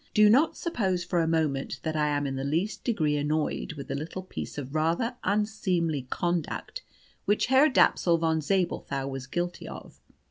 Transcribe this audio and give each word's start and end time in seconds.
Do 0.15 0.31
not 0.31 0.57
suppose 0.57 1.03
for 1.03 1.19
a 1.21 1.27
moment 1.27 1.79
that 1.83 1.95
I 1.95 2.07
am 2.07 2.25
in 2.25 2.35
the 2.35 2.43
least 2.43 2.83
degree 2.83 3.17
annoyed 3.17 3.73
with 3.73 3.87
the 3.87 3.93
little 3.93 4.23
piece 4.23 4.57
of 4.57 4.73
rather 4.73 5.15
unseemly 5.23 6.07
conduct 6.09 6.81
which 7.25 7.45
Herr 7.45 7.69
Dapsul 7.69 8.17
von 8.17 8.41
Zabelthau 8.41 9.07
was 9.07 9.27
guilty 9.27 9.67
of. 9.67 10.01